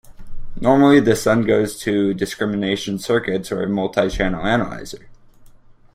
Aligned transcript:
Normally 0.59 0.99
this 0.99 1.25
then 1.25 1.43
goes 1.43 1.77
to 1.81 2.15
discrimination 2.15 2.97
circuits 2.97 3.51
or 3.51 3.61
a 3.61 3.69
multi 3.69 4.09
channel 4.09 4.43
analyzer. 4.43 5.07